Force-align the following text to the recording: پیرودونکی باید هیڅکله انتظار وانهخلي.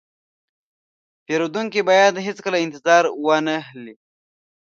پیرودونکی 1.25 1.81
باید 1.89 2.13
هیڅکله 2.27 2.57
انتظار 2.65 3.03
وانهخلي. 3.23 3.95